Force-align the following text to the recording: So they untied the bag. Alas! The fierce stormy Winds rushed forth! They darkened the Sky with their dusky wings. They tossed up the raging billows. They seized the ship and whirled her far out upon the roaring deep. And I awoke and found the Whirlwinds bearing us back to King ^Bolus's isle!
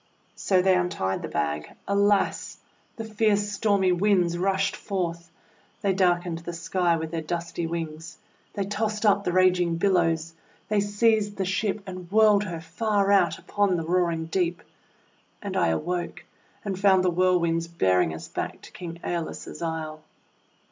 So 0.35 0.63
they 0.63 0.73
untied 0.75 1.21
the 1.21 1.27
bag. 1.27 1.73
Alas! 1.87 2.57
The 2.95 3.05
fierce 3.05 3.51
stormy 3.51 3.91
Winds 3.91 4.35
rushed 4.35 4.75
forth! 4.75 5.29
They 5.83 5.93
darkened 5.93 6.39
the 6.39 6.53
Sky 6.53 6.97
with 6.97 7.11
their 7.11 7.21
dusky 7.21 7.67
wings. 7.67 8.17
They 8.55 8.63
tossed 8.63 9.05
up 9.05 9.23
the 9.23 9.31
raging 9.31 9.75
billows. 9.75 10.33
They 10.69 10.79
seized 10.79 11.37
the 11.37 11.45
ship 11.45 11.83
and 11.85 12.11
whirled 12.11 12.45
her 12.45 12.61
far 12.61 13.11
out 13.11 13.37
upon 13.37 13.77
the 13.77 13.85
roaring 13.85 14.25
deep. 14.25 14.63
And 15.39 15.55
I 15.55 15.67
awoke 15.67 16.25
and 16.65 16.79
found 16.79 17.03
the 17.03 17.11
Whirlwinds 17.11 17.67
bearing 17.67 18.11
us 18.11 18.27
back 18.27 18.59
to 18.63 18.71
King 18.71 18.99
^Bolus's 19.03 19.61
isle! 19.61 20.01